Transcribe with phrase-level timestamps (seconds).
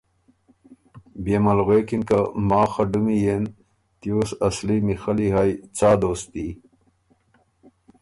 [1.23, 3.43] بيې مل غوېکِن که ”ماخ خه ډُمی یېن
[3.99, 6.47] تیوس اصلی میخلّی هئ څا دوستي؟“